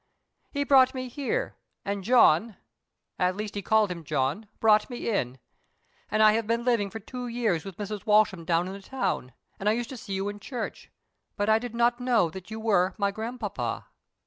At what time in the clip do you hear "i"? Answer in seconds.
6.23-6.31, 9.69-9.73, 11.49-11.59